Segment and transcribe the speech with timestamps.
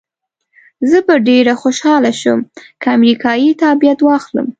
[0.89, 2.39] زه به ډېره خوشحاله شم
[2.81, 4.47] که امریکایي تابعیت واخلم.